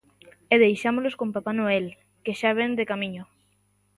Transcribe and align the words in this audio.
E 0.53 0.55
deixámolos 0.65 1.17
con 1.19 1.33
Papá 1.35 1.51
Noel, 1.55 1.85
que 2.23 2.37
xa 2.39 2.49
vén 2.59 2.71
de 2.79 2.89
camiño. 2.91 3.23